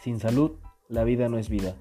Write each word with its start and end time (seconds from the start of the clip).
Sin 0.00 0.18
salud, 0.18 0.52
la 0.88 1.04
vida 1.04 1.28
no 1.28 1.36
es 1.36 1.50
vida. 1.50 1.76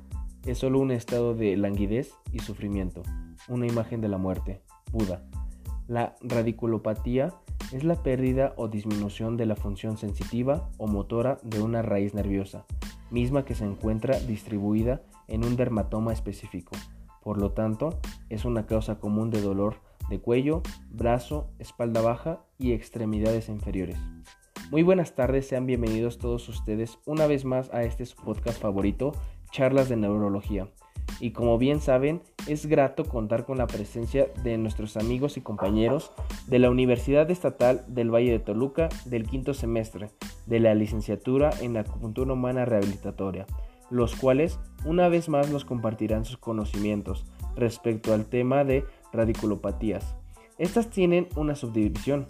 Es 0.45 0.57
solo 0.57 0.79
un 0.79 0.91
estado 0.91 1.35
de 1.35 1.55
languidez 1.55 2.13
y 2.33 2.39
sufrimiento, 2.39 3.01
una 3.47 3.65
imagen 3.65 4.01
de 4.01 4.09
la 4.09 4.17
muerte. 4.17 4.61
Buda. 4.91 5.23
La 5.87 6.15
radiculopatía 6.21 7.33
es 7.71 7.85
la 7.85 8.03
pérdida 8.03 8.53
o 8.57 8.67
disminución 8.67 9.37
de 9.37 9.45
la 9.45 9.55
función 9.55 9.95
sensitiva 9.95 10.69
o 10.77 10.85
motora 10.85 11.39
de 11.43 11.61
una 11.61 11.81
raíz 11.81 12.13
nerviosa, 12.13 12.65
misma 13.09 13.45
que 13.45 13.55
se 13.55 13.63
encuentra 13.63 14.19
distribuida 14.19 15.01
en 15.29 15.45
un 15.45 15.55
dermatoma 15.55 16.11
específico. 16.11 16.75
Por 17.21 17.39
lo 17.39 17.53
tanto, 17.53 18.01
es 18.27 18.43
una 18.43 18.65
causa 18.65 18.99
común 18.99 19.29
de 19.29 19.41
dolor 19.41 19.77
de 20.09 20.19
cuello, 20.19 20.61
brazo, 20.89 21.51
espalda 21.57 22.01
baja 22.01 22.41
y 22.57 22.73
extremidades 22.73 23.47
inferiores. 23.47 23.97
Muy 24.71 24.83
buenas 24.83 25.15
tardes, 25.15 25.47
sean 25.47 25.65
bienvenidos 25.65 26.19
todos 26.19 26.47
ustedes 26.47 26.99
una 27.07 27.25
vez 27.25 27.43
más 27.43 27.73
a 27.73 27.81
este 27.81 28.05
podcast 28.23 28.61
favorito, 28.61 29.13
Charlas 29.51 29.89
de 29.89 29.95
Neurología. 29.95 30.67
Y 31.19 31.31
como 31.31 31.57
bien 31.57 31.81
saben, 31.81 32.21
es 32.45 32.67
grato 32.67 33.03
contar 33.03 33.47
con 33.47 33.57
la 33.57 33.65
presencia 33.65 34.27
de 34.43 34.59
nuestros 34.59 34.95
amigos 34.95 35.37
y 35.37 35.41
compañeros 35.41 36.11
de 36.45 36.59
la 36.59 36.69
Universidad 36.69 37.31
Estatal 37.31 37.83
del 37.87 38.13
Valle 38.13 38.29
de 38.29 38.37
Toluca 38.37 38.89
del 39.05 39.27
quinto 39.27 39.55
semestre 39.55 40.11
de 40.45 40.59
la 40.59 40.75
licenciatura 40.75 41.49
en 41.61 41.75
acupuntura 41.75 42.33
humana 42.33 42.63
rehabilitatoria, 42.65 43.47
los 43.89 44.15
cuales 44.15 44.59
una 44.85 45.09
vez 45.09 45.29
más 45.29 45.49
nos 45.49 45.65
compartirán 45.65 46.25
sus 46.25 46.37
conocimientos 46.37 47.25
respecto 47.55 48.13
al 48.13 48.25
tema 48.25 48.63
de 48.65 48.85
radiculopatías. 49.13 50.15
Estas 50.59 50.91
tienen 50.91 51.27
una 51.35 51.55
subdivisión, 51.55 52.27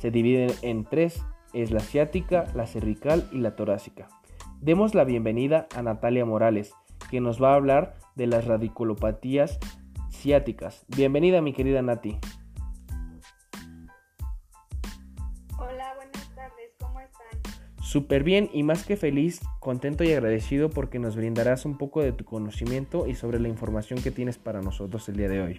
se 0.00 0.10
dividen 0.10 0.52
en 0.62 0.84
tres 0.84 1.22
es 1.52 1.70
la 1.70 1.80
ciática, 1.80 2.46
la 2.54 2.66
cervical 2.66 3.28
y 3.32 3.38
la 3.38 3.56
torácica. 3.56 4.08
Demos 4.60 4.94
la 4.94 5.04
bienvenida 5.04 5.66
a 5.74 5.82
Natalia 5.82 6.24
Morales, 6.24 6.72
que 7.10 7.20
nos 7.20 7.42
va 7.42 7.52
a 7.52 7.56
hablar 7.56 7.94
de 8.14 8.26
las 8.26 8.46
radiculopatías 8.46 9.58
ciáticas. 10.10 10.84
Bienvenida 10.88 11.42
mi 11.42 11.52
querida 11.52 11.82
Nati. 11.82 12.18
Hola, 15.58 15.94
buenas 15.96 16.34
tardes, 16.34 16.70
¿cómo 16.78 17.00
están? 17.00 17.52
Súper 17.82 18.22
bien 18.22 18.48
y 18.52 18.62
más 18.62 18.84
que 18.84 18.96
feliz, 18.96 19.40
contento 19.58 20.04
y 20.04 20.12
agradecido 20.12 20.70
porque 20.70 20.98
nos 20.98 21.16
brindarás 21.16 21.64
un 21.64 21.76
poco 21.76 22.02
de 22.02 22.12
tu 22.12 22.24
conocimiento 22.24 23.06
y 23.06 23.14
sobre 23.14 23.40
la 23.40 23.48
información 23.48 24.00
que 24.00 24.10
tienes 24.10 24.38
para 24.38 24.62
nosotros 24.62 25.08
el 25.08 25.16
día 25.16 25.28
de 25.28 25.42
hoy. 25.42 25.58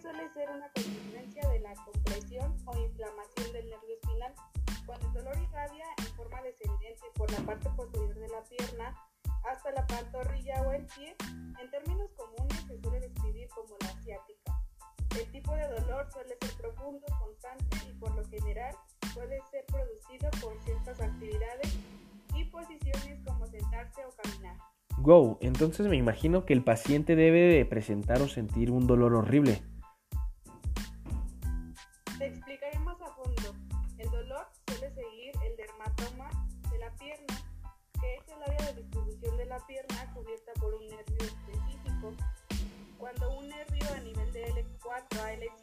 Suele 0.00 0.32
ser 0.32 0.48
una 0.50 0.70
consecuencia 0.72 1.48
de 1.50 1.60
la 1.60 1.74
compresión 1.74 2.56
o 2.66 2.78
inflamación 2.78 3.52
del 3.52 3.68
nervio 3.68 3.94
espinal. 4.00 4.34
Cuando 4.86 5.06
el 5.08 5.12
dolor 5.12 5.38
irradia 5.38 5.84
en 5.98 6.16
forma 6.16 6.40
descendente 6.42 7.04
por 7.14 7.30
la 7.32 7.38
parte 7.40 7.68
posterior 7.70 8.14
de 8.14 8.28
la 8.28 8.42
pierna 8.44 8.96
hasta 9.44 9.70
la 9.72 9.86
pantorrilla 9.86 10.62
o 10.62 10.72
el 10.72 10.86
pie, 10.86 11.16
en 11.60 11.70
términos 11.70 12.10
comunes 12.16 12.64
se 12.66 12.80
suele 12.80 13.00
describir 13.00 13.48
como 13.48 13.76
la 13.80 14.02
ciática. 14.02 14.60
El 15.18 15.30
tipo 15.32 15.52
de 15.54 15.68
dolor 15.68 16.10
suele 16.12 16.36
ser 16.40 16.56
profundo, 16.56 17.06
constante 17.20 17.76
y 17.88 17.92
por 17.94 18.14
lo 18.14 18.24
general 18.28 18.74
puede 19.14 19.40
ser 19.50 19.64
producido 19.66 20.30
por 20.40 20.58
ciertas 20.64 21.00
actividades 21.00 21.76
y 22.34 22.44
posiciones 22.44 23.20
como 23.26 23.46
sentarse 23.46 24.04
o 24.06 24.10
caminar. 24.22 24.56
Wow, 25.00 25.38
entonces 25.40 25.86
me 25.86 25.96
imagino 25.96 26.44
que 26.44 26.52
el 26.52 26.62
paciente 26.62 27.16
debe 27.16 27.40
de 27.40 27.64
presentar 27.64 28.20
o 28.20 28.28
sentir 28.28 28.70
un 28.70 28.86
dolor 28.86 29.14
horrible. 29.14 29.62
pierna 39.66 40.12
cubierta 40.14 40.52
por 40.60 40.74
un 40.74 40.86
nervio 40.86 41.18
específico. 41.18 42.14
Cuando 42.98 43.38
un 43.38 43.48
nervio 43.48 43.86
a 43.94 44.00
nivel 44.00 44.32
de 44.32 44.46
L4 44.52 45.20
a 45.20 45.34
L5 45.34 45.57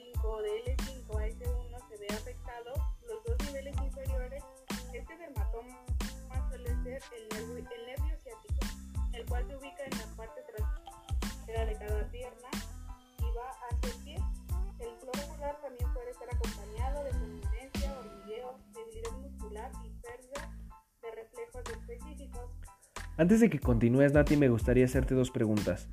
Antes 23.25 23.39
de 23.39 23.49
que 23.49 23.59
continúes, 23.59 24.13
Nati, 24.13 24.37
me 24.37 24.49
gustaría 24.49 24.85
hacerte 24.85 25.15
dos 25.15 25.31
preguntas. 25.31 25.89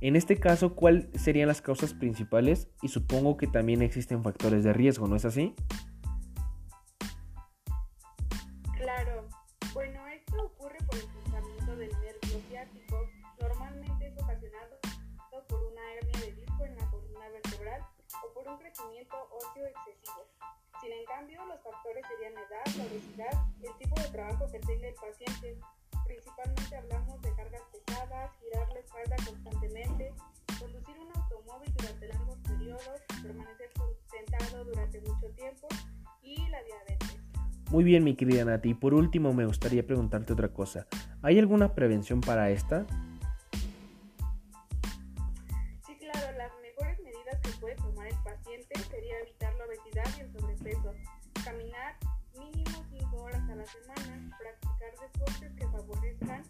En 0.00 0.14
este 0.14 0.38
caso, 0.38 0.76
¿cuáles 0.76 1.08
serían 1.20 1.48
las 1.48 1.60
causas 1.60 1.94
principales? 1.94 2.68
Y 2.80 2.86
supongo 2.86 3.36
que 3.36 3.48
también 3.48 3.82
existen 3.82 4.22
factores 4.22 4.62
de 4.62 4.72
riesgo, 4.72 5.08
¿no 5.08 5.16
es 5.16 5.24
así? 5.24 5.52
Claro. 8.78 9.26
Bueno, 9.74 9.98
esto 10.06 10.44
ocurre 10.44 10.78
por 10.86 10.94
el 10.94 11.06
cruzamiento 11.08 11.74
del 11.74 11.90
nervio 11.90 12.38
ciático. 12.48 13.10
Normalmente 13.40 14.06
es 14.06 14.22
ocasionado 14.22 14.78
por 15.48 15.64
una 15.64 15.82
hernia 15.92 16.20
de 16.20 16.32
disco 16.34 16.64
en 16.66 16.76
la 16.76 16.86
columna 16.88 17.28
vertebral 17.30 17.80
o 18.22 18.32
por 18.32 18.46
un 18.46 18.58
crecimiento 18.58 19.16
óseo 19.32 19.66
excesivo. 19.66 20.22
Sin 20.80 20.92
en 20.92 21.04
cambio, 21.06 21.44
los 21.46 21.60
factores 21.64 22.04
serían 22.06 22.34
edad, 22.34 22.64
la 22.78 22.84
obesidad, 22.84 23.34
el 23.60 23.76
tipo 23.76 24.00
de 24.00 24.08
trabajo 24.10 24.46
que 24.52 24.60
tenga 24.60 24.86
el 24.86 24.94
paciente, 24.94 25.58
Muy 37.76 37.84
bien, 37.84 38.04
mi 38.04 38.14
querida 38.14 38.42
Nati. 38.42 38.70
Y 38.70 38.74
por 38.74 38.94
último, 38.94 39.34
me 39.34 39.44
gustaría 39.44 39.86
preguntarte 39.86 40.32
otra 40.32 40.48
cosa. 40.48 40.86
¿Hay 41.20 41.38
alguna 41.38 41.74
prevención 41.74 42.22
para 42.22 42.48
esta? 42.48 42.86
Sí, 45.86 45.94
claro. 45.98 46.38
Las 46.38 46.52
mejores 46.62 46.98
medidas 47.00 47.38
que 47.42 47.50
puede 47.60 47.74
tomar 47.76 48.06
el 48.06 48.16
paciente 48.24 48.78
sería 48.88 49.20
evitar 49.20 49.54
la 49.56 49.66
obesidad 49.66 50.06
y 50.16 50.20
el 50.22 50.32
sobrepeso, 50.32 50.94
caminar 51.44 51.96
mínimo 52.38 52.82
5 52.98 53.14
horas 53.14 53.42
a 53.50 53.54
la 53.54 53.66
semana, 53.66 54.38
practicar 54.40 54.92
deportes 55.12 55.52
que 55.52 55.66
favorezcan 55.68 56.42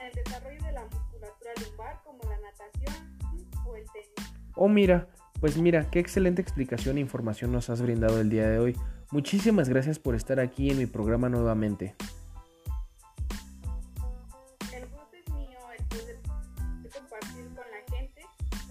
el 0.00 0.12
desarrollo 0.12 0.62
de 0.62 0.72
la 0.74 0.84
musculatura 0.84 1.50
lumbar 1.66 2.00
como 2.04 2.20
la 2.30 2.38
natación 2.38 3.18
o 3.66 3.74
el 3.74 3.84
tenis. 3.90 4.32
Oh, 4.54 4.68
mira, 4.68 5.08
pues 5.44 5.58
mira, 5.58 5.90
qué 5.90 5.98
excelente 5.98 6.40
explicación 6.40 6.96
e 6.96 7.00
información 7.00 7.52
nos 7.52 7.68
has 7.68 7.82
brindado 7.82 8.18
el 8.18 8.30
día 8.30 8.48
de 8.48 8.58
hoy. 8.58 8.74
Muchísimas 9.10 9.68
gracias 9.68 9.98
por 9.98 10.14
estar 10.14 10.40
aquí 10.40 10.70
en 10.70 10.78
mi 10.78 10.86
programa 10.86 11.28
nuevamente. 11.28 11.94
El 14.72 14.86
gusto 14.86 15.10
es 15.12 15.34
mío 15.34 15.58
el 15.78 15.84
poder 15.84 16.18
compartir 16.94 17.44
con 17.48 17.56
la 17.56 17.94
gente 17.94 18.22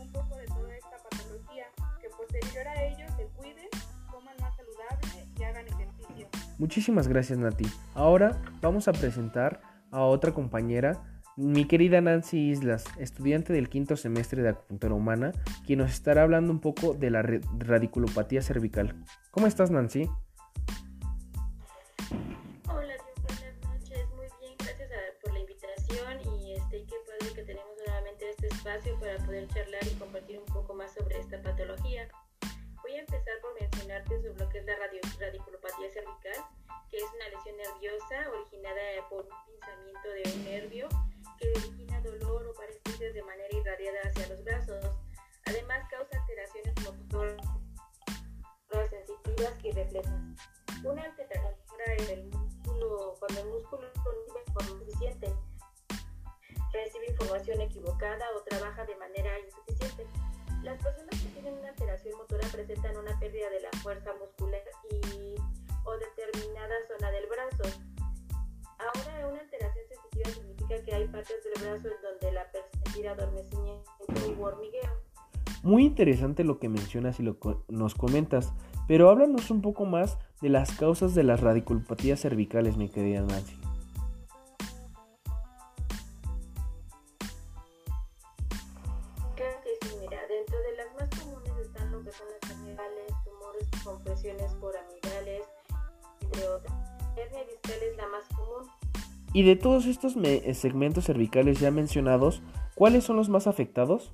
un 0.01 0.11
poco 0.11 0.35
de 0.35 0.47
toda 0.47 0.75
esta 0.75 0.97
patología, 1.11 1.65
que 2.01 2.09
posterior 2.09 2.67
a 2.67 2.83
ello 2.85 3.05
se 3.17 3.25
cuiden, 3.37 3.69
coman 4.09 4.35
más 4.41 4.55
saludable 4.55 5.27
y 5.39 5.43
hagan 5.43 5.67
ejercicio. 5.67 6.27
Muchísimas 6.57 7.07
gracias 7.07 7.37
Nati. 7.37 7.67
Ahora 7.93 8.41
vamos 8.63 8.87
a 8.87 8.93
presentar 8.93 9.61
a 9.91 10.01
otra 10.05 10.33
compañera, 10.33 11.12
mi 11.35 11.65
querida 11.65 11.99
Nancy 12.01 12.51
Islas, 12.51 12.85
estudiante 12.99 13.53
del 13.53 13.69
quinto 13.69 13.97
semestre 13.97 14.43
de 14.43 14.49
acupuntura 14.49 14.93
humana, 14.93 15.31
quien 15.65 15.79
nos 15.79 15.91
estará 15.91 16.23
hablando 16.23 16.51
un 16.51 16.59
poco 16.59 16.93
de 16.93 17.09
la 17.09 17.23
radiculopatía 17.23 18.41
cervical. 18.41 18.95
¿Cómo 19.31 19.47
estás 19.47 19.71
Nancy? 19.71 20.09
Hola, 22.69 22.93
buenas 23.23 23.55
noches. 23.63 24.07
Muy 24.15 24.27
bien, 24.39 24.53
gracias 24.59 24.89
por 25.21 25.33
la 25.33 25.39
invitación 25.39 26.37
y 26.37 26.53
este, 26.53 26.85
qué 26.85 26.95
padre 27.07 27.33
que 27.33 27.43
tenemos 27.43 27.71
nuevamente 27.83 28.29
este 28.29 28.47
espacio 28.47 28.99
para 28.99 29.17
poder 29.25 29.47
charlar 29.47 29.83
y 29.87 29.95
compartir 29.95 30.39
un 30.39 30.53
poco 30.53 30.75
más 30.75 30.93
sobre 30.93 31.19
esta 31.19 31.41
patología. 31.41 32.07
Voy 32.83 32.93
a 32.93 32.99
empezar 32.99 33.33
por 33.41 33.59
mencionarte 33.59 34.21
sobre 34.21 34.37
lo 34.37 34.49
que 34.49 34.59
es 34.59 34.65
la 34.65 34.75
radiculopatía 35.19 35.89
cervical, 35.89 36.45
que 36.91 36.97
es 36.97 37.09
una 37.15 37.29
lesión 37.29 37.57
nerviosa 37.57 38.29
originada 38.29 39.09
por 39.09 39.25
un 39.25 39.33
pinzamiento 39.47 40.09
de 40.13 40.23
un 40.29 40.42
Una 50.83 51.03
alteración 51.03 51.53
en 51.99 52.09
el 52.09 52.23
músculo, 52.25 53.15
cuando 53.19 53.41
el 53.41 53.47
músculo 53.49 53.81
no 53.83 54.11
recibe 54.11 54.39
información 54.47 54.79
suficiente, 54.79 55.33
recibe 56.73 57.05
información 57.11 57.61
equivocada 57.61 58.25
o 58.35 58.41
trabaja 58.41 58.85
de 58.85 58.95
manera 58.95 59.39
insuficiente. 59.39 60.07
Las 60.63 60.81
personas 60.81 61.21
que 61.21 61.29
tienen 61.29 61.59
una 61.59 61.69
alteración 61.69 62.17
motora 62.17 62.47
presentan 62.51 62.97
una 62.97 63.19
pérdida 63.19 63.49
de 63.49 63.61
la 63.61 63.69
fuerza 63.83 64.11
muscular 64.19 64.61
y 64.89 65.35
o 65.85 65.97
determinada 65.97 66.75
zona 66.87 67.11
del 67.11 67.25
brazo. 67.27 67.79
Ahora, 68.79 69.27
una 69.27 69.41
alteración 69.41 69.85
sensitiva 69.87 70.29
significa 70.31 70.83
que 70.83 70.95
hay 70.95 71.07
partes 71.07 71.43
del 71.43 71.63
brazo 71.63 71.87
en 71.87 72.01
donde 72.01 72.31
la 72.31 72.51
percibir 72.51 73.09
adormecimiento 73.09 73.91
u 74.37 74.43
hormigueo. 74.43 75.01
Muy 75.61 75.85
interesante 75.85 76.43
lo 76.43 76.59
que 76.59 76.67
mencionas 76.67 77.19
y 77.19 77.23
lo 77.23 77.37
nos 77.69 77.95
comentas, 77.95 78.53
pero 78.87 79.09
háblanos 79.09 79.49
un 79.51 79.61
poco 79.61 79.85
más 79.85 80.17
de 80.41 80.49
las 80.49 80.71
causas 80.77 81.15
de 81.15 81.23
las 81.23 81.39
radiculopatías 81.39 82.19
cervicales, 82.19 82.77
mi 82.77 82.89
querida 82.89 83.21
Nancy. 83.21 83.57
Y 99.35 99.41
de 99.41 99.55
todos 99.55 99.87
estos 99.87 100.15
eh, 100.23 100.53
segmentos 100.53 101.05
cervicales 101.05 101.59
ya 101.59 101.71
mencionados, 101.71 102.43
¿cuáles 102.75 103.03
son 103.03 103.15
los 103.15 103.29
más 103.29 103.47
afectados? 103.47 104.11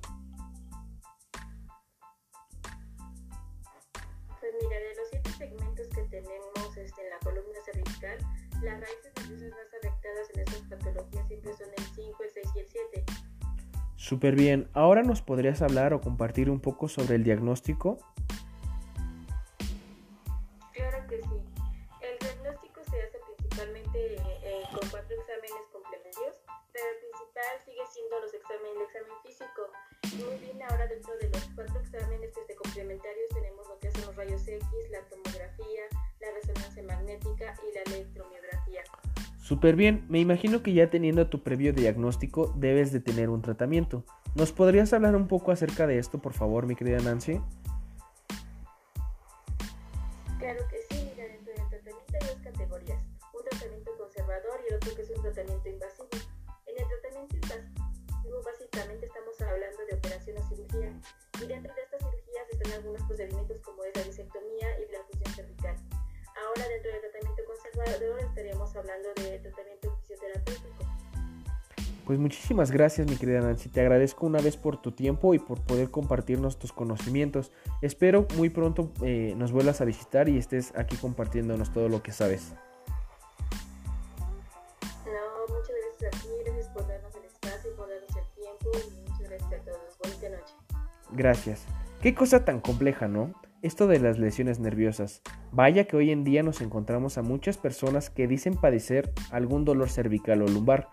Las 8.62 8.80
raíces 8.80 9.12
nerviosas 9.16 9.50
más 9.50 9.74
afectadas 9.78 10.30
en 10.34 10.40
estas 10.40 10.62
patologías 10.68 11.26
siempre 11.28 11.52
son 11.54 11.68
el 11.76 11.84
5, 11.84 12.22
el 12.22 12.30
6 12.30 12.46
y 12.54 12.58
el 12.58 12.66
7. 12.68 13.04
Súper 13.96 14.34
bien. 14.34 14.68
Ahora 14.72 15.02
nos 15.02 15.22
podrías 15.22 15.62
hablar 15.62 15.94
o 15.94 16.00
compartir 16.00 16.50
un 16.50 16.60
poco 16.60 16.88
sobre 16.88 17.16
el 17.16 17.24
diagnóstico. 17.24 17.98
Súper 39.70 39.78
bien, 39.78 40.04
me 40.08 40.18
imagino 40.18 40.64
que 40.64 40.72
ya 40.72 40.90
teniendo 40.90 41.28
tu 41.28 41.44
previo 41.44 41.72
diagnóstico 41.72 42.52
debes 42.56 42.90
de 42.90 42.98
tener 42.98 43.30
un 43.30 43.40
tratamiento. 43.40 44.02
¿Nos 44.34 44.50
podrías 44.50 44.92
hablar 44.92 45.14
un 45.14 45.28
poco 45.28 45.52
acerca 45.52 45.86
de 45.86 46.00
esto, 46.00 46.18
por 46.18 46.32
favor, 46.32 46.66
mi 46.66 46.74
querida 46.74 46.98
Nancy? 46.98 47.40
Claro 50.40 50.58
que 50.68 50.76
sí, 50.90 51.08
mira, 51.14 51.22
dentro 51.22 51.54
del 51.54 51.68
tratamiento 51.70 52.14
hay 52.20 52.26
dos 52.26 52.42
categorías, 52.42 52.98
un 53.32 53.44
tratamiento 53.48 53.90
conservador 53.96 54.58
y 54.68 54.74
otro 54.74 54.92
que 54.96 55.02
es 55.02 55.10
un 55.10 55.22
tratamiento 55.22 55.68
invasivo. 55.68 56.08
En 56.66 56.74
el 56.76 56.88
tratamiento 56.88 57.36
invasivo 57.36 58.42
básicamente 58.42 59.06
estamos 59.06 59.40
hablando 59.40 59.86
de 59.88 59.94
operación 59.94 60.36
o 60.36 60.48
cirugía 60.48 60.90
y 61.38 61.46
dentro 61.46 61.72
de 61.72 61.82
estas 61.82 62.00
cirugías 62.10 62.46
están 62.50 62.72
algunos 62.72 63.02
procedimientos 63.04 63.60
como 63.60 63.84
es 63.84 63.94
la 63.94 64.02
disectomía 64.02 64.66
y 64.82 64.90
la 64.90 64.98
fusión 65.06 65.30
cervical. 65.32 65.89
Ahora 66.46 66.68
dentro 66.68 66.90
del 66.90 67.00
tratamiento 67.00 67.42
conservador 67.46 68.20
estaríamos 68.20 68.76
hablando 68.76 69.08
de 69.16 69.38
tratamiento 69.38 69.96
fisioterapéutico. 70.00 70.84
Pues 72.06 72.18
muchísimas 72.18 72.70
gracias 72.70 73.06
mi 73.06 73.16
querida 73.16 73.40
Nancy, 73.40 73.68
te 73.68 73.80
agradezco 73.80 74.26
una 74.26 74.40
vez 74.40 74.56
por 74.56 74.80
tu 74.80 74.92
tiempo 74.92 75.34
y 75.34 75.38
por 75.38 75.60
poder 75.60 75.90
compartirnos 75.90 76.58
tus 76.58 76.72
conocimientos. 76.72 77.52
Espero 77.82 78.26
muy 78.36 78.48
pronto 78.50 78.90
eh, 79.02 79.34
nos 79.36 79.52
vuelvas 79.52 79.80
a 79.80 79.84
visitar 79.84 80.28
y 80.28 80.38
estés 80.38 80.72
aquí 80.76 80.96
compartiéndonos 80.96 81.72
todo 81.72 81.88
lo 81.88 82.02
que 82.02 82.10
sabes. 82.10 82.52
No, 85.06 85.54
muchas 85.54 85.76
gracias 86.00 86.14
a 86.14 86.22
ti, 86.22 86.28
gracias 86.44 86.68
por 86.68 86.88
darnos 86.88 87.14
el 87.14 87.24
espacio, 87.24 87.76
por 87.76 87.88
darnos 87.88 88.16
el 88.16 88.26
tiempo 88.34 88.70
y 88.74 89.10
muchas 89.10 89.28
gracias 89.28 89.52
a 89.52 89.64
todos. 89.64 89.98
Bonita 90.02 90.28
noche. 90.30 90.54
Gracias. 91.12 91.66
Qué 92.00 92.14
cosa 92.14 92.44
tan 92.44 92.60
compleja, 92.60 93.06
¿no? 93.06 93.34
Esto 93.62 93.86
de 93.86 94.00
las 94.00 94.18
lesiones 94.18 94.58
nerviosas. 94.58 95.20
Vaya 95.52 95.84
que 95.84 95.94
hoy 95.94 96.10
en 96.10 96.24
día 96.24 96.42
nos 96.42 96.62
encontramos 96.62 97.18
a 97.18 97.22
muchas 97.22 97.58
personas 97.58 98.08
que 98.08 98.26
dicen 98.26 98.54
padecer 98.54 99.12
algún 99.30 99.66
dolor 99.66 99.90
cervical 99.90 100.40
o 100.40 100.46
lumbar. 100.46 100.88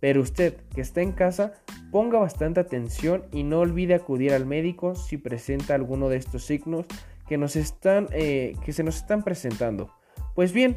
Pero 0.00 0.20
usted 0.20 0.56
que 0.74 0.82
está 0.82 1.00
en 1.00 1.12
casa, 1.12 1.54
ponga 1.90 2.18
bastante 2.18 2.60
atención 2.60 3.24
y 3.32 3.42
no 3.42 3.60
olvide 3.60 3.94
acudir 3.94 4.34
al 4.34 4.44
médico 4.44 4.94
si 4.94 5.16
presenta 5.16 5.74
alguno 5.74 6.10
de 6.10 6.18
estos 6.18 6.44
signos 6.44 6.84
que, 7.26 7.38
nos 7.38 7.56
están, 7.56 8.08
eh, 8.12 8.54
que 8.66 8.74
se 8.74 8.82
nos 8.82 8.96
están 8.96 9.22
presentando. 9.22 9.90
Pues 10.34 10.52
bien, 10.52 10.76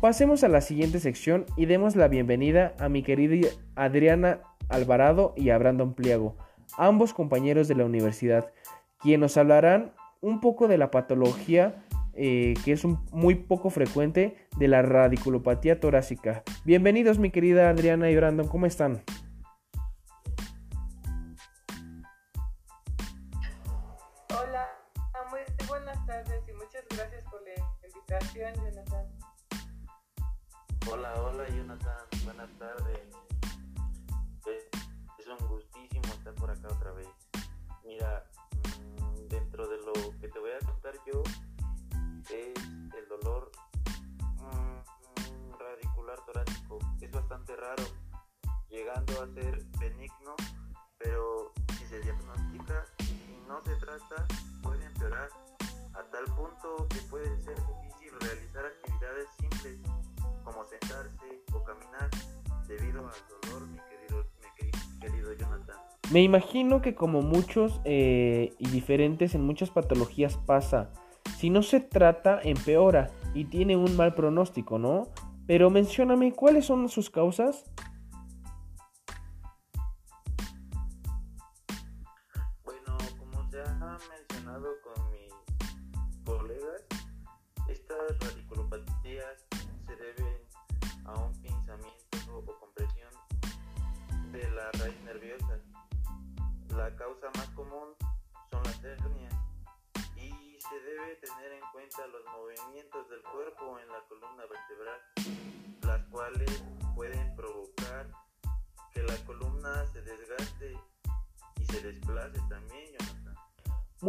pasemos 0.00 0.42
a 0.42 0.48
la 0.48 0.60
siguiente 0.60 0.98
sección 0.98 1.46
y 1.56 1.66
demos 1.66 1.94
la 1.94 2.08
bienvenida 2.08 2.74
a 2.80 2.88
mi 2.88 3.04
querida 3.04 3.48
Adriana 3.76 4.40
Alvarado 4.68 5.34
y 5.36 5.50
a 5.50 5.58
Brandon 5.58 5.94
Pliago, 5.94 6.36
ambos 6.76 7.14
compañeros 7.14 7.68
de 7.68 7.76
la 7.76 7.84
universidad, 7.84 8.52
quienes 9.00 9.20
nos 9.20 9.36
hablarán 9.36 9.92
un 10.20 10.40
poco 10.40 10.68
de 10.68 10.78
la 10.78 10.90
patología 10.90 11.84
eh, 12.14 12.54
que 12.64 12.72
es 12.72 12.84
muy 12.84 13.34
poco 13.34 13.70
frecuente 13.70 14.36
de 14.58 14.68
la 14.68 14.82
radiculopatía 14.82 15.80
torácica. 15.80 16.42
Bienvenidos 16.64 17.18
mi 17.18 17.30
querida 17.30 17.70
Adriana 17.70 18.10
y 18.10 18.16
Brandon, 18.16 18.48
¿cómo 18.48 18.66
están? 18.66 19.02
Hola, 24.28 24.68
muy 25.30 25.40
buenas 25.68 26.06
tardes 26.06 26.42
y 26.48 26.52
muchas 26.52 26.84
gracias 26.90 27.24
por 27.24 27.40
la 27.42 27.88
invitación, 27.88 28.54
Jonathan. 28.56 29.06
Hola, 30.90 31.14
hola 31.22 31.48
Jonathan, 31.48 32.06
buenas 32.24 32.50
tardes. 32.58 32.98
Es 35.18 35.26
un 35.28 35.48
gustísimo 35.48 36.04
estar 36.12 36.34
por 36.34 36.50
acá 36.50 36.68
otra 36.68 36.92
vez. 36.92 37.08
Mira, 37.84 38.24
yo 41.06 41.22
es 42.30 42.64
el 42.96 43.08
dolor 43.08 43.50
mm, 44.38 45.52
radicular 45.58 46.24
torácico. 46.24 46.78
Es 47.00 47.10
bastante 47.10 47.56
raro, 47.56 47.84
llegando 48.68 49.22
a 49.22 49.26
ser 49.34 49.64
benigno, 49.78 50.34
pero 50.98 51.52
si 51.78 51.86
se 51.86 52.00
diagnostica 52.00 52.84
y 52.98 53.42
no 53.46 53.62
se 53.64 53.74
trata, 53.76 54.26
puede 54.62 54.84
empeorar 54.84 55.30
a 55.94 56.02
tal 56.10 56.24
punto 56.34 56.88
que 56.88 57.00
puede 57.10 57.40
ser 57.42 57.56
difícil 57.56 58.12
realizar 58.20 58.66
actividades 58.66 59.28
simples 59.38 59.78
como 60.44 60.64
sentarse 60.64 61.44
o 61.52 61.64
caminar 61.64 62.10
debido 62.66 63.08
al 63.08 63.42
dolor, 63.42 63.68
Me 66.10 66.22
imagino 66.22 66.82
que 66.82 66.96
como 66.96 67.22
muchos 67.22 67.80
eh, 67.84 68.52
y 68.58 68.68
diferentes 68.68 69.36
en 69.36 69.42
muchas 69.42 69.70
patologías 69.70 70.36
pasa, 70.38 70.90
si 71.36 71.50
no 71.50 71.62
se 71.62 71.80
trata 71.80 72.40
empeora 72.42 73.10
y 73.32 73.44
tiene 73.44 73.76
un 73.76 73.96
mal 73.96 74.14
pronóstico, 74.14 74.78
¿no? 74.78 75.08
Pero 75.46 75.70
mencióname 75.70 76.32
cuáles 76.32 76.64
son 76.64 76.88
sus 76.88 77.10
causas. 77.10 77.64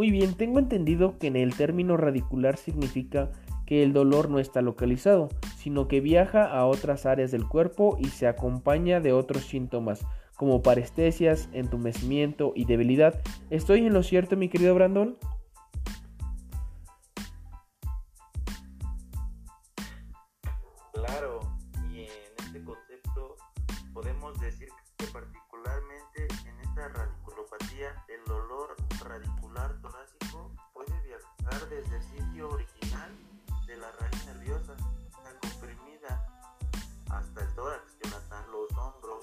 Muy 0.01 0.09
bien, 0.09 0.33
tengo 0.33 0.57
entendido 0.57 1.19
que 1.19 1.27
en 1.27 1.35
el 1.35 1.55
término 1.55 1.95
radicular 1.95 2.57
significa 2.57 3.29
que 3.67 3.83
el 3.83 3.93
dolor 3.93 4.31
no 4.31 4.39
está 4.39 4.63
localizado, 4.63 5.29
sino 5.57 5.87
que 5.87 6.01
viaja 6.01 6.43
a 6.43 6.65
otras 6.65 7.05
áreas 7.05 7.29
del 7.29 7.47
cuerpo 7.47 7.99
y 7.99 8.05
se 8.05 8.25
acompaña 8.25 8.99
de 8.99 9.13
otros 9.13 9.43
síntomas 9.43 10.03
como 10.35 10.63
parestesias, 10.63 11.49
entumecimiento 11.53 12.51
y 12.55 12.65
debilidad. 12.65 13.21
¿Estoy 13.51 13.85
en 13.85 13.93
lo 13.93 14.01
cierto, 14.01 14.35
mi 14.37 14.49
querido 14.49 14.73
Brandon? 14.73 15.17
Desde 31.71 31.95
el 31.95 32.03
sitio 32.03 32.49
original 32.49 33.09
de 33.65 33.77
la 33.77 33.87
raíz 33.97 34.25
nerviosa, 34.25 34.75
la 35.23 35.31
comprimida, 35.39 36.27
hasta 37.09 37.41
el 37.41 37.47
tórax, 37.55 37.97
Jonathan, 38.03 38.43
los 38.51 38.77
hombros, 38.77 39.19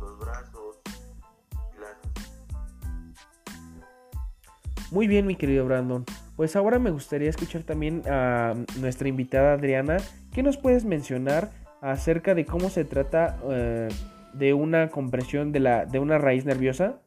los 0.00 0.18
brazos, 0.18 0.76
las... 1.78 1.98
Muy 4.90 5.06
bien, 5.06 5.26
mi 5.26 5.36
querido 5.36 5.66
Brandon. 5.66 6.06
Pues 6.34 6.56
ahora 6.56 6.78
me 6.78 6.90
gustaría 6.90 7.28
escuchar 7.28 7.62
también 7.62 8.02
a 8.08 8.54
nuestra 8.80 9.08
invitada 9.08 9.52
Adriana. 9.52 9.98
¿Qué 10.32 10.42
nos 10.42 10.56
puedes 10.56 10.86
mencionar 10.86 11.50
acerca 11.82 12.34
de 12.34 12.46
cómo 12.46 12.70
se 12.70 12.86
trata 12.86 13.38
eh, 13.50 13.88
de 14.32 14.54
una 14.54 14.88
compresión 14.88 15.52
de, 15.52 15.60
la, 15.60 15.84
de 15.84 15.98
una 15.98 16.16
raíz 16.16 16.46
nerviosa? 16.46 17.02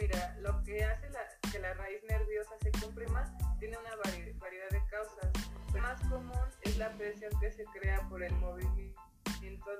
Mira, 0.00 0.36
lo 0.40 0.62
que 0.62 0.82
hace 0.84 1.08
que 1.52 1.58
la 1.58 1.74
raíz 1.74 2.02
nerviosa 2.08 2.54
se 2.60 2.70
comprima 2.80 3.24
tiene 3.58 3.76
una 3.78 3.90
vari- 4.02 4.38
variedad 4.38 4.68
de 4.70 4.80
causas. 4.90 5.30
La 5.74 5.82
más 5.82 6.00
común 6.08 6.32
es 6.62 6.76
la 6.78 6.90
presión 6.92 7.30
que 7.40 7.50
se 7.50 7.64
crea 7.66 8.00
por 8.08 8.22
el 8.22 8.32
movimiento 8.36 8.96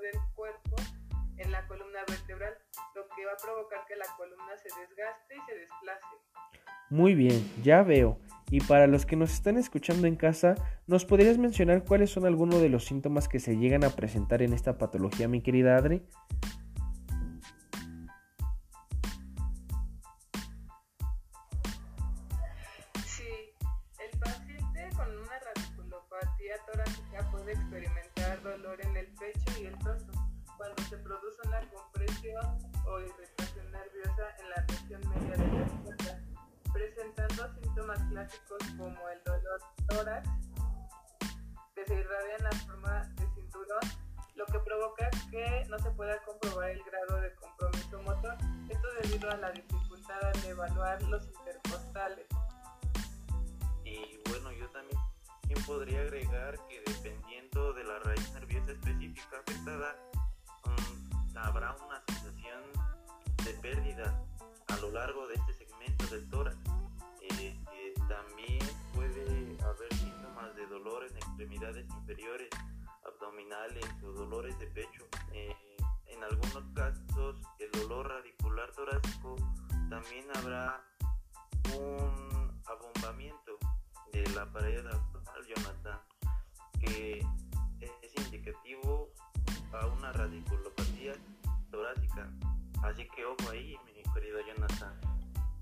del 0.01 0.19
cuerpo 0.35 0.75
en 1.37 1.51
la 1.51 1.65
columna 1.67 1.99
vertebral, 2.07 2.53
lo 2.95 3.07
que 3.15 3.25
va 3.25 3.33
a 3.33 3.37
provocar 3.37 3.79
que 3.87 3.95
la 3.95 4.05
columna 4.15 4.55
se 4.57 4.69
desgaste 4.79 5.35
y 5.35 5.39
se 5.49 5.57
desplace. 5.57 6.05
Muy 6.89 7.15
bien, 7.15 7.49
ya 7.63 7.83
veo. 7.83 8.19
Y 8.49 8.59
para 8.59 8.85
los 8.85 9.05
que 9.05 9.15
nos 9.15 9.31
están 9.31 9.57
escuchando 9.57 10.07
en 10.07 10.17
casa, 10.17 10.55
¿nos 10.87 11.05
podrías 11.05 11.37
mencionar 11.37 11.83
cuáles 11.85 12.09
son 12.11 12.25
algunos 12.25 12.61
de 12.61 12.69
los 12.69 12.85
síntomas 12.85 13.27
que 13.29 13.39
se 13.39 13.55
llegan 13.55 13.83
a 13.85 13.89
presentar 13.91 14.41
en 14.41 14.53
esta 14.53 14.77
patología, 14.77 15.27
mi 15.29 15.41
querida 15.41 15.77
Adri? 15.77 16.05
Radiculopatía 26.51 26.57
torácica 26.65 27.31
puede 27.31 27.53
experimentar 27.53 28.41
dolor 28.43 28.81
en 28.81 28.97
el 28.97 29.07
pecho 29.07 29.59
y 29.59 29.65
el 29.65 29.77
torso 29.79 30.11
cuando 30.57 30.83
se 30.83 30.97
produce 30.97 31.47
una 31.47 31.61
compresión 31.69 32.57
o 32.85 32.99
irritación 32.99 33.71
nerviosa 33.71 34.35
en 34.39 34.49
la 34.49 34.65
región 34.67 35.01
media 35.09 35.37
de 35.37 35.47
la 35.47 35.65
espalda, 35.65 36.19
presentando 36.73 37.53
síntomas 37.55 37.99
clásicos 38.09 38.59
como 38.77 39.09
el 39.09 39.23
dolor 39.23 39.61
tórax, 39.87 40.29
que 41.73 41.85
se 41.85 41.95
irradia 41.95 42.35
en 42.37 42.43
la 42.43 42.51
forma 42.51 43.03
de 43.15 43.27
cinturón, 43.33 43.79
lo 44.35 44.45
que 44.45 44.59
provoca 44.59 45.09
que 45.31 45.65
no 45.69 45.79
se 45.79 45.89
pueda 45.91 46.21
comprobar 46.23 46.69
el 46.69 46.83
grado 46.83 47.21
de 47.21 47.33
compromiso 47.35 48.01
motor, 48.03 48.37
esto 48.69 48.87
debido 49.01 49.31
a 49.31 49.37
la 49.37 49.51
dificultad 49.51 50.23
al 50.23 50.45
evaluar 50.45 51.01
los 51.03 51.25
intercostales. 51.27 52.27
Y 53.83 54.19
bueno, 54.29 54.51
yo 54.51 54.69
también 54.69 55.10
podría 55.65 56.01
agregar 56.01 56.57
que 56.67 56.81
dependiendo 56.85 57.73
de 57.73 57.83
la 57.83 57.99
raíz 57.99 58.31
nerviosa 58.33 58.71
específica 58.71 59.39
afectada, 59.39 59.95
mm, 60.65 61.37
habrá 61.37 61.75
una 61.85 62.01
sensación 62.07 62.61
de 63.43 63.53
pérdida 63.55 64.23
a 64.67 64.75
lo 64.77 64.91
largo 64.91 65.27
de 65.27 65.35
este 65.35 65.53
segmento 65.53 66.05
del 66.07 66.29
tórax. 66.29 66.57
Eh, 67.21 67.55
eh, 67.73 67.93
también 68.07 68.59
puede 68.93 69.57
haber 69.63 69.93
síntomas 69.95 70.55
de 70.55 70.65
dolor 70.67 71.05
en 71.09 71.15
extremidades 71.17 71.89
inferiores, 71.89 72.49
abdominales 73.05 73.85
o 74.03 74.11
dolores 74.11 74.57
de 74.59 74.67
pecho. 74.67 75.07
Eh, 75.33 75.55
en 76.07 76.23
algunos 76.23 76.63
casos, 76.75 77.35
el 77.59 77.71
dolor 77.71 78.07
radicular 78.09 78.71
torácico 78.71 79.35
también 79.89 80.25
habrá 80.35 80.83
un 81.75 82.61
abombamiento 82.65 83.57
de 84.11 84.27
la 84.31 84.45
pared 84.51 84.85
abdominal, 84.85 85.10
Jonathan, 85.55 85.99
que 86.79 87.19
es 87.79 88.25
indicativo 88.25 89.09
a 89.73 89.87
una 89.87 90.11
radiculopatía 90.11 91.13
torácica. 91.71 92.29
Así 92.83 93.07
que 93.15 93.25
ojo 93.25 93.51
ahí, 93.51 93.75
mi 93.85 94.13
querido 94.13 94.39
Jonathan. 94.47 94.93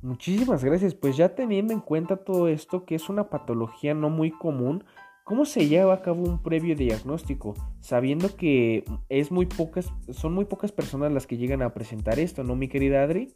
Muchísimas 0.01 0.63
gracias. 0.63 0.95
Pues 0.95 1.17
ya 1.17 1.35
teniendo 1.35 1.73
en 1.73 1.81
cuenta 1.81 2.17
todo 2.17 2.47
esto, 2.47 2.85
que 2.85 2.95
es 2.95 3.09
una 3.09 3.29
patología 3.29 3.93
no 3.93 4.09
muy 4.09 4.31
común, 4.31 4.85
¿cómo 5.23 5.45
se 5.45 5.67
lleva 5.67 5.93
a 5.93 6.01
cabo 6.01 6.23
un 6.23 6.41
previo 6.41 6.75
diagnóstico? 6.75 7.53
Sabiendo 7.81 8.35
que 8.35 8.85
es 9.09 9.31
muy 9.31 9.45
pocas, 9.45 9.91
son 10.09 10.33
muy 10.33 10.45
pocas 10.45 10.71
personas 10.71 11.11
las 11.11 11.27
que 11.27 11.37
llegan 11.37 11.61
a 11.61 11.73
presentar 11.73 12.19
esto, 12.19 12.43
¿no, 12.43 12.55
mi 12.55 12.69
querida 12.69 13.03
Adri? 13.03 13.35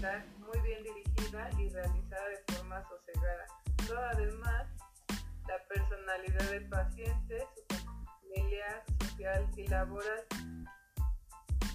Estar 0.00 0.24
muy 0.38 0.58
bien 0.60 0.82
dirigida 0.82 1.50
y 1.58 1.68
realizada 1.68 2.28
de 2.28 2.54
forma 2.54 2.82
sosegada. 2.88 3.46
Además, 4.14 4.66
la 5.46 5.58
personalidad 5.68 6.50
del 6.50 6.68
paciente, 6.70 7.46
su 7.54 7.76
familia, 7.76 8.82
social 9.02 9.50
y 9.58 9.66
laboral, 9.66 10.24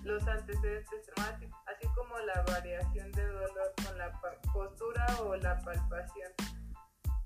los 0.03 0.27
antecedentes 0.27 1.05
traumáticos, 1.05 1.59
así 1.67 1.87
como 1.93 2.17
la 2.17 2.41
variación 2.47 3.11
de 3.11 3.27
dolor 3.27 3.73
con 3.85 3.95
la 3.95 4.11
postura 4.51 5.05
o 5.21 5.35
la 5.35 5.59
palpación 5.59 6.31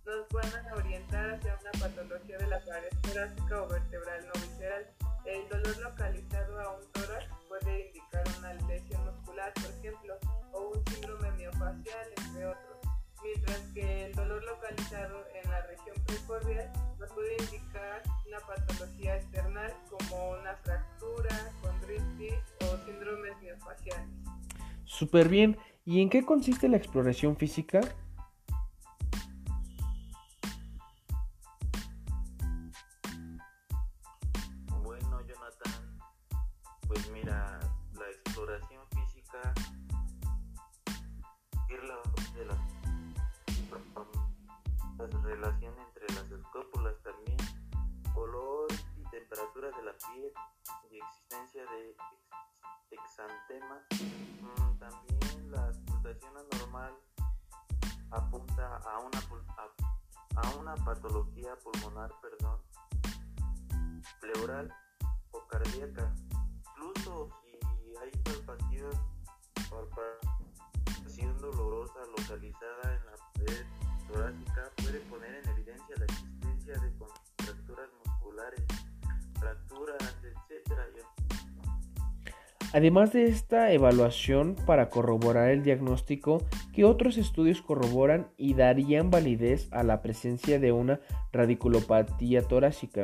nos 0.06 0.26
a 0.44 0.76
orientar 0.76 1.30
hacia 1.30 1.58
una 1.62 1.72
patología 1.80 2.38
de 2.40 2.48
la 2.48 2.60
pared 2.66 2.90
torácica 3.04 3.62
o 3.62 3.68
vertebral 3.68 4.28
no 4.28 4.34
visceral. 4.42 4.86
El 5.24 5.48
dolor 5.48 5.78
localizado 5.78 6.60
a 6.60 6.72
un 6.72 6.92
tórax 6.92 7.26
puede 7.48 7.88
indicar 7.88 8.24
una 8.40 8.54
lesión 8.54 9.06
muscular, 9.06 9.54
por 9.54 9.72
ejemplo, 9.72 10.18
o 10.54 10.72
un 10.76 10.86
síndrome 10.88 11.32
miofacial, 11.32 12.08
entre 12.18 12.46
otros. 12.46 12.78
Mientras 13.24 13.60
que 13.74 14.06
el 14.06 14.14
dolor 14.14 14.44
localizado 14.44 15.26
en 15.42 15.50
la 15.50 15.62
región 15.68 15.96
precordial 16.06 16.72
nos 17.00 17.12
puede 17.12 17.36
indicar 17.40 18.02
una 18.28 18.40
patología 18.40 19.18
external 19.18 19.74
como 19.90 20.32
una 20.32 20.56
fractura, 20.64 21.52
condritis 21.62 22.34
o 22.62 22.78
síndromes 22.86 23.34
miofaciales. 23.42 24.10
Súper 24.86 25.30
bien. 25.30 25.58
¿Y 25.86 26.02
en 26.02 26.10
qué 26.10 26.24
consiste 26.24 26.70
la 26.70 26.78
exploración 26.78 27.36
física? 27.36 27.82
Pleural 64.40 64.74
o 65.32 65.40
cardíaca. 65.48 66.14
Incluso 66.78 67.30
si 67.44 67.96
hay 67.98 68.12
palpación, 68.24 68.92
palpación 69.70 71.38
dolorosa 71.42 72.00
localizada 72.18 72.96
en 72.96 73.06
la 73.06 73.16
pared 73.34 73.66
torácica, 74.08 74.72
puede 74.78 75.00
poner 75.02 75.36
en 75.44 75.50
evidencia 75.50 75.96
la 75.98 76.06
existencia 76.06 76.74
de 76.80 76.94
contracturas 76.98 77.90
musculares, 78.06 78.64
fracturas, 79.40 80.16
etc. 80.24 80.80
Además 82.72 83.12
de 83.12 83.26
esta 83.26 83.72
evaluación 83.74 84.56
para 84.66 84.90
corroborar 84.90 85.50
el 85.50 85.64
diagnóstico, 85.64 86.46
¿qué 86.72 86.86
otros 86.86 87.18
estudios 87.18 87.62
corroboran 87.62 88.28
y 88.38 88.54
darían 88.54 89.10
validez 89.10 89.68
a 89.72 89.84
la 89.84 90.02
presencia 90.02 90.60
de 90.60 90.72
una 90.72 91.02
radiculopatía 91.32 92.44
torácica? 92.44 93.04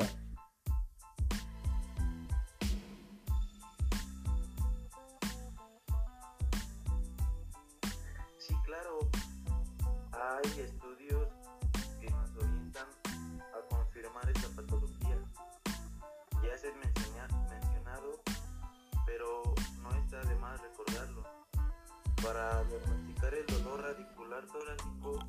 para 22.25 22.63
diagnosticar 22.63 23.33
el 23.35 23.45
dolor 23.45 23.81
radicular 23.83 24.43
torácico 24.47 25.19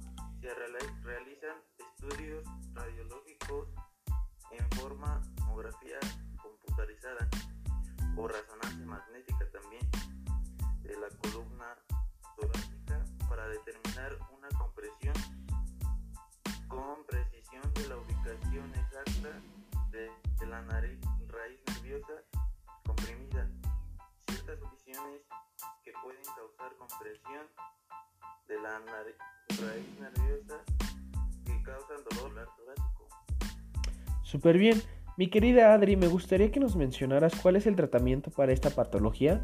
Súper 34.26 34.58
bien. 34.58 34.82
Mi 35.16 35.30
querida 35.30 35.72
Adri, 35.72 35.94
me 35.94 36.08
gustaría 36.08 36.50
que 36.50 36.58
nos 36.58 36.74
mencionaras 36.74 37.32
cuál 37.40 37.54
es 37.54 37.66
el 37.68 37.76
tratamiento 37.76 38.32
para 38.32 38.50
esta 38.52 38.70
patología. 38.70 39.40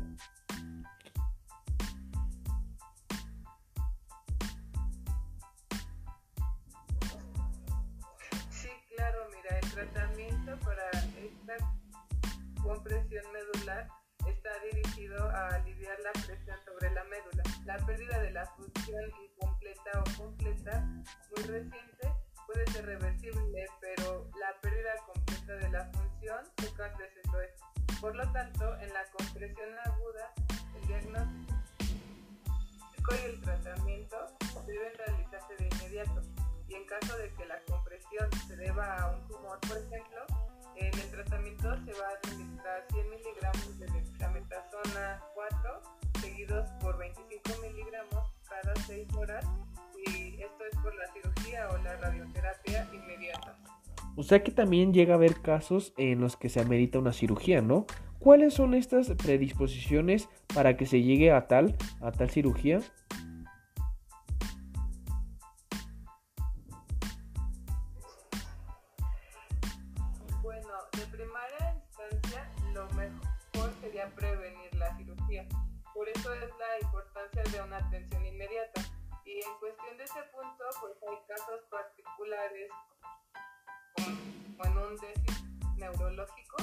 Sí, 8.51 8.69
claro, 8.97 9.21
mira, 9.31 9.57
el 9.63 9.71
tratamiento 9.71 10.59
para 10.65 10.91
esta 10.91 11.57
compresión 12.61 13.25
medular 13.33 13.87
está 14.27 14.51
dirigido 14.73 15.31
a 15.31 15.47
aliviar 15.55 15.97
la 16.01 16.13
presión 16.27 16.57
sobre 16.67 16.93
la 16.93 17.05
médula. 17.05 17.43
La 17.65 17.87
pérdida 17.87 18.21
de 18.21 18.33
la 18.33 18.47
función 18.47 19.05
incompleta 19.31 20.01
o 20.01 20.25
completa 20.25 20.85
muy 21.31 21.45
reciente 21.45 22.22
puede 22.53 22.67
ser 22.73 22.87
reversible, 22.87 23.67
pero 23.81 24.27
la 24.39 24.61
pérdida 24.61 24.91
completa 25.07 25.55
de 25.55 25.71
la 25.71 25.85
función 25.87 26.45
pocas 26.57 26.97
veces 26.99 27.23
lo 27.33 27.41
es. 27.41 27.51
Por 28.01 28.15
lo 28.15 28.33
tanto, 28.33 28.77
en 28.81 28.93
la 28.93 29.05
compresión 29.17 29.69
aguda, 29.85 30.33
el 30.77 30.87
diagnóstico 30.87 31.49
y 33.11 33.25
el 33.25 33.41
tratamiento 33.41 34.17
deben 34.67 34.93
realizarse 34.99 35.57
de 35.59 35.69
inmediato. 35.69 36.23
Y 36.69 36.75
en 36.75 36.87
caso 36.87 37.17
de 37.17 37.31
que 37.35 37.45
la 37.47 37.61
compresión 37.63 38.29
se 38.47 38.57
deba 38.57 38.97
a 38.99 39.11
un 39.11 39.29
tumor, 39.29 39.59
por 39.61 39.79
ejemplo, 39.79 40.27
en 40.77 40.99
el 40.99 41.11
tratamiento 41.11 41.77
se 41.85 41.93
va 42.01 42.09
a 42.09 42.13
administrar 42.25 42.87
100 42.91 43.11
miligramos 43.11 43.79
de 43.79 43.87
dexametasona 43.87 45.23
4 45.35 45.83
seguidos 46.21 46.71
por 46.81 46.97
25 46.99 47.61
miligramos 47.63 48.33
cada 48.49 48.75
6 48.87 49.13
horas 49.15 49.45
por 50.83 50.95
la 50.95 51.07
cirugía 51.13 51.69
o 51.71 51.79
la 51.79 51.97
radioterapia 51.97 52.89
inmediata. 52.93 53.57
O 54.17 54.23
sea 54.23 54.43
que 54.43 54.51
también 54.51 54.93
llega 54.93 55.15
a 55.15 55.17
haber 55.17 55.41
casos 55.41 55.95
en 55.97 56.21
los 56.21 56.37
que 56.37 56.49
se 56.49 56.61
amerita 56.61 56.99
una 56.99 57.13
cirugía, 57.13 57.63
¿no? 57.63 57.87
¿Cuáles 58.19 58.55
son 58.55 58.75
estas 58.75 59.11
predisposiciones 59.11 60.29
para 60.55 60.77
que 60.77 60.87
se 60.87 61.03
llegue 61.03 61.33
a 61.33 61.49
tal, 61.49 61.77
a 62.01 62.13
tal 62.13 62.31
cirugía? 62.31 62.81
Como 83.97 84.65
en 84.65 84.79
un 84.79 84.97
déficit 84.97 85.47
neurológico 85.77 86.57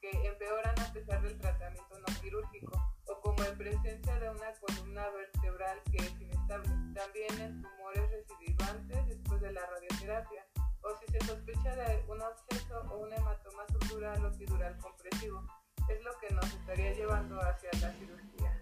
que 0.00 0.10
empeoran 0.26 0.78
a 0.78 0.92
pesar 0.92 1.22
del 1.22 1.38
tratamiento 1.38 1.98
no 1.98 2.20
quirúrgico 2.20 2.72
o 3.06 3.20
como 3.20 3.42
en 3.44 3.56
presencia 3.56 4.18
de 4.18 4.30
una 4.30 4.52
columna 4.60 5.08
vertebral 5.10 5.78
que 5.90 5.98
es 5.98 6.20
inestable. 6.20 6.68
También 6.94 7.40
en 7.40 7.62
tumores 7.62 8.10
recidivantes 8.10 9.06
después 9.08 9.40
de 9.40 9.52
la 9.52 9.66
radioterapia 9.66 10.46
o 10.82 10.96
si 10.96 11.12
se 11.12 11.26
sospecha 11.26 11.74
de 11.74 12.04
un 12.08 12.20
absceso 12.22 12.80
o 12.90 12.98
un 12.98 13.12
hematoma 13.12 13.66
subdural 13.68 14.24
o 14.24 14.32
tidural 14.32 14.76
compresivo. 14.78 15.42
Es 15.88 16.02
lo 16.02 16.10
que 16.18 16.34
nos 16.34 16.44
estaría 16.44 16.92
llevando 16.92 17.40
hacia 17.40 17.70
la 17.80 17.92
cirugía. 17.94 18.59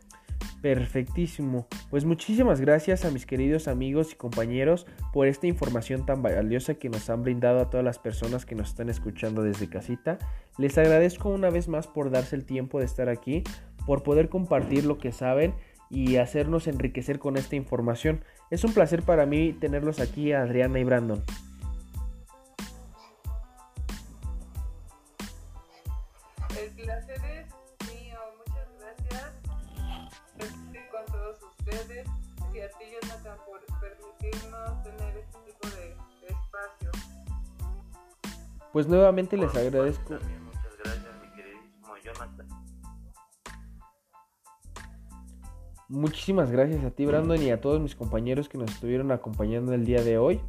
Perfectísimo. 0.62 1.68
Pues 1.88 2.04
muchísimas 2.04 2.60
gracias 2.60 3.04
a 3.04 3.10
mis 3.10 3.26
queridos 3.26 3.68
amigos 3.68 4.12
y 4.12 4.16
compañeros 4.16 4.86
por 5.12 5.28
esta 5.28 5.46
información 5.46 6.04
tan 6.04 6.20
valiosa 6.22 6.74
que 6.74 6.88
nos 6.88 7.08
han 7.10 7.22
brindado 7.22 7.60
a 7.60 7.70
todas 7.70 7.84
las 7.84 7.98
personas 7.98 8.44
que 8.44 8.56
nos 8.56 8.70
están 8.70 8.88
escuchando 8.88 9.42
desde 9.42 9.68
casita. 9.68 10.18
Les 10.58 10.76
agradezco 10.76 11.28
una 11.28 11.50
vez 11.50 11.68
más 11.68 11.86
por 11.86 12.10
darse 12.10 12.34
el 12.34 12.44
tiempo 12.44 12.80
de 12.80 12.86
estar 12.86 13.08
aquí, 13.08 13.44
por 13.86 14.02
poder 14.02 14.28
compartir 14.28 14.84
lo 14.84 14.98
que 14.98 15.12
saben 15.12 15.54
y 15.90 16.16
hacernos 16.16 16.66
enriquecer 16.66 17.20
con 17.20 17.36
esta 17.36 17.54
información. 17.56 18.24
Es 18.50 18.64
un 18.64 18.72
placer 18.72 19.02
para 19.02 19.26
mí 19.26 19.52
tenerlos 19.52 20.00
aquí, 20.00 20.32
Adriana 20.32 20.80
y 20.80 20.84
Brandon. 20.84 21.22
Pues 38.72 38.86
nuevamente 38.86 39.36
les 39.36 39.50
Por 39.50 39.60
agradezco. 39.60 40.16
También 40.16 40.44
muchas 40.44 40.76
gracias, 40.82 41.06
mi 41.22 41.28
queridísimo 41.34 41.96
Jonathan. 42.04 42.48
Muchísimas 45.88 46.50
gracias 46.50 46.84
a 46.84 46.90
ti, 46.90 47.06
Brandon, 47.06 47.42
y 47.42 47.50
a 47.50 47.60
todos 47.60 47.80
mis 47.80 47.96
compañeros 47.96 48.48
que 48.48 48.58
nos 48.58 48.70
estuvieron 48.70 49.10
acompañando 49.10 49.72
el 49.72 49.86
día 49.86 50.02
de 50.02 50.18
hoy. 50.18 50.40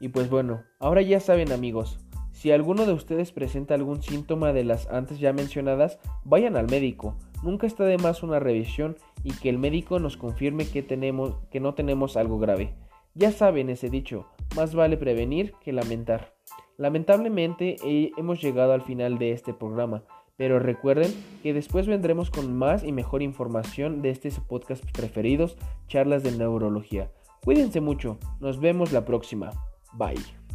Y 0.00 0.08
pues 0.08 0.28
bueno, 0.28 0.64
ahora 0.78 1.00
ya 1.00 1.18
saben 1.20 1.50
amigos, 1.50 1.98
si 2.36 2.52
alguno 2.52 2.84
de 2.84 2.92
ustedes 2.92 3.32
presenta 3.32 3.72
algún 3.72 4.02
síntoma 4.02 4.52
de 4.52 4.62
las 4.62 4.88
antes 4.88 5.18
ya 5.18 5.32
mencionadas, 5.32 5.98
vayan 6.22 6.56
al 6.56 6.68
médico. 6.68 7.16
Nunca 7.42 7.66
está 7.66 7.84
de 7.84 7.96
más 7.96 8.22
una 8.22 8.38
revisión 8.38 8.96
y 9.24 9.32
que 9.32 9.48
el 9.48 9.56
médico 9.56 9.98
nos 9.98 10.18
confirme 10.18 10.68
que, 10.68 10.82
tenemos, 10.82 11.36
que 11.50 11.60
no 11.60 11.72
tenemos 11.72 12.18
algo 12.18 12.38
grave. 12.38 12.74
Ya 13.14 13.32
saben 13.32 13.70
ese 13.70 13.88
dicho, 13.88 14.26
más 14.54 14.74
vale 14.74 14.98
prevenir 14.98 15.54
que 15.62 15.72
lamentar. 15.72 16.35
Lamentablemente 16.78 17.76
eh, 17.84 18.12
hemos 18.16 18.42
llegado 18.42 18.72
al 18.72 18.82
final 18.82 19.18
de 19.18 19.32
este 19.32 19.54
programa, 19.54 20.02
pero 20.36 20.58
recuerden 20.58 21.12
que 21.42 21.54
después 21.54 21.86
vendremos 21.86 22.30
con 22.30 22.54
más 22.54 22.84
y 22.84 22.92
mejor 22.92 23.22
información 23.22 24.02
de 24.02 24.10
este 24.10 24.30
podcast 24.46 24.84
preferidos, 24.92 25.56
charlas 25.88 26.22
de 26.22 26.32
neurología. 26.32 27.10
Cuídense 27.44 27.80
mucho, 27.80 28.18
nos 28.40 28.60
vemos 28.60 28.92
la 28.92 29.04
próxima. 29.04 29.50
Bye. 29.94 30.45